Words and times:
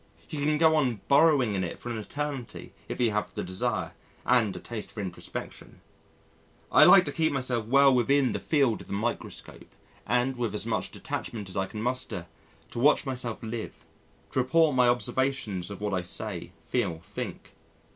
He 0.27 0.43
can 0.43 0.57
go 0.57 0.75
on 0.75 0.99
burrowing 1.07 1.53
in 1.53 1.63
it 1.63 1.77
for 1.77 1.91
an 1.91 1.99
eternity 1.99 2.73
if 2.89 2.97
he 2.97 3.09
have 3.09 3.35
the 3.35 3.43
desire 3.43 3.91
and 4.25 4.55
a 4.55 4.59
taste 4.59 4.91
for 4.91 4.99
introspection. 4.99 5.79
I 6.71 6.85
like 6.85 7.05
to 7.05 7.11
keep 7.11 7.31
myself 7.31 7.67
well 7.67 7.93
within 7.93 8.31
the 8.31 8.39
field 8.39 8.81
of 8.81 8.87
the 8.87 8.93
microscope, 8.93 9.69
and, 10.07 10.37
with 10.37 10.55
as 10.55 10.65
much 10.65 10.89
detachment 10.89 11.49
as 11.49 11.55
I 11.55 11.67
can 11.67 11.83
muster, 11.83 12.25
to 12.71 12.79
watch 12.79 13.05
myself 13.05 13.43
live, 13.43 13.85
to 14.31 14.39
report 14.39 14.75
my 14.75 14.87
observations 14.87 15.69
of 15.69 15.81
what 15.81 15.93
I 15.93 16.01
say, 16.01 16.53
feel, 16.61 16.97
think. 16.97 17.53